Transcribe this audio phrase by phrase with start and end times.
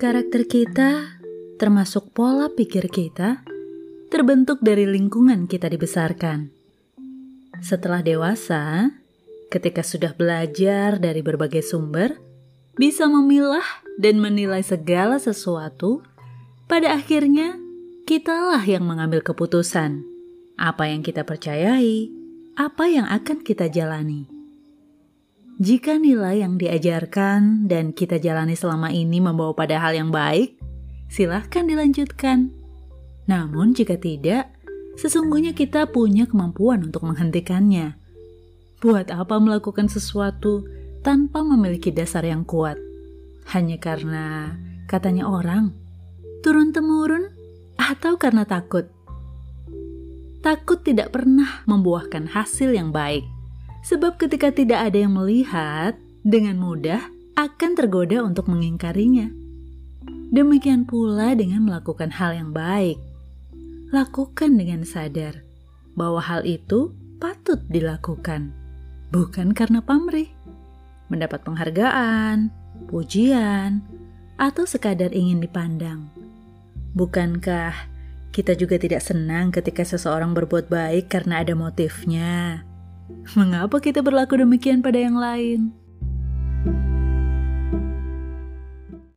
[0.00, 1.20] Karakter kita,
[1.60, 3.44] termasuk pola pikir kita,
[4.08, 6.48] terbentuk dari lingkungan kita dibesarkan.
[7.60, 8.96] Setelah dewasa,
[9.52, 12.16] ketika sudah belajar dari berbagai sumber,
[12.80, 16.00] bisa memilah dan menilai segala sesuatu,
[16.64, 17.60] pada akhirnya
[18.08, 20.00] kitalah yang mengambil keputusan.
[20.56, 22.08] Apa yang kita percayai,
[22.56, 24.39] apa yang akan kita jalani.
[25.60, 30.56] Jika nilai yang diajarkan dan kita jalani selama ini membawa pada hal yang baik,
[31.12, 32.48] silahkan dilanjutkan.
[33.28, 34.56] Namun jika tidak,
[34.96, 37.92] sesungguhnya kita punya kemampuan untuk menghentikannya.
[38.80, 40.64] Buat apa melakukan sesuatu
[41.04, 42.80] tanpa memiliki dasar yang kuat?
[43.52, 44.56] Hanya karena
[44.88, 45.76] katanya orang,
[46.40, 47.36] turun-temurun,
[47.76, 48.88] atau karena takut.
[50.40, 53.39] Takut tidak pernah membuahkan hasil yang baik
[53.80, 57.00] Sebab ketika tidak ada yang melihat, dengan mudah
[57.36, 59.32] akan tergoda untuk mengingkarinya.
[60.30, 63.00] Demikian pula dengan melakukan hal yang baik.
[63.90, 65.42] Lakukan dengan sadar
[65.98, 68.54] bahwa hal itu patut dilakukan,
[69.10, 70.30] bukan karena pamrih,
[71.10, 72.54] mendapat penghargaan,
[72.86, 73.82] pujian,
[74.38, 76.06] atau sekadar ingin dipandang.
[76.94, 77.74] Bukankah
[78.30, 82.69] kita juga tidak senang ketika seseorang berbuat baik karena ada motifnya?
[83.38, 85.70] Mengapa kita berlaku demikian pada yang lain?